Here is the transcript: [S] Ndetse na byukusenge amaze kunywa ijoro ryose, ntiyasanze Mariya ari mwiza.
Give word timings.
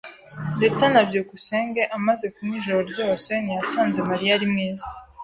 [S] 0.03 0.03
Ndetse 0.57 0.83
na 0.91 1.01
byukusenge 1.07 1.81
amaze 1.97 2.25
kunywa 2.33 2.57
ijoro 2.61 2.81
ryose, 2.91 3.31
ntiyasanze 3.43 3.99
Mariya 4.09 4.31
ari 4.37 4.45
mwiza. 4.53 4.87